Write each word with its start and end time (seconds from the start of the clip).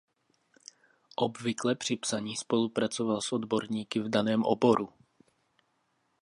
Obvykle 1.15 1.75
při 1.75 1.95
psaní 1.97 2.35
spolupracoval 2.35 3.21
s 3.21 3.31
odborníky 3.31 3.99
v 3.99 4.09
daném 4.09 4.43
oboru. 4.43 4.89